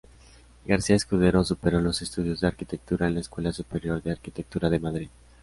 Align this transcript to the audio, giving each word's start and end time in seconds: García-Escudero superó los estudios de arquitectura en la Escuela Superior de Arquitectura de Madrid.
García-Escudero 0.65 1.43
superó 1.43 1.79
los 1.79 2.01
estudios 2.01 2.39
de 2.41 2.47
arquitectura 2.47 3.07
en 3.07 3.13
la 3.13 3.19
Escuela 3.19 3.53
Superior 3.53 4.01
de 4.01 4.09
Arquitectura 4.09 4.67
de 4.67 4.79
Madrid. 4.79 5.09